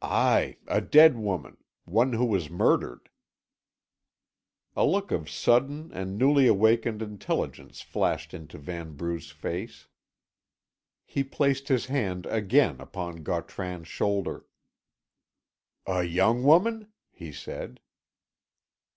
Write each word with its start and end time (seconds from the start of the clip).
"Aye, 0.00 0.58
a 0.68 0.80
dead 0.80 1.16
woman 1.16 1.56
one 1.86 2.12
who 2.12 2.24
was 2.24 2.48
murdered." 2.48 3.08
A 4.76 4.86
look 4.86 5.10
of 5.10 5.28
sudden 5.28 5.90
and 5.92 6.16
newly 6.16 6.46
awakened 6.46 7.02
intelligence 7.02 7.80
flashed 7.80 8.32
into 8.32 8.58
Vanbrugh's 8.60 9.32
face. 9.32 9.88
He 11.04 11.24
placed 11.24 11.66
his 11.66 11.86
hand 11.86 12.26
again 12.26 12.80
upon 12.80 13.24
Gautran's 13.24 13.88
shoulder. 13.88 14.46
"A 15.84 16.04
young 16.04 16.44
woman?" 16.44 16.92
he 17.10 17.32
said. 17.32 17.80